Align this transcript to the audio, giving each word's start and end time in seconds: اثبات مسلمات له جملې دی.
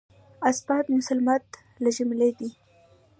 اثبات 0.49 0.85
مسلمات 0.97 1.45
له 1.83 1.89
جملې 1.97 2.29
دی. 2.39 2.49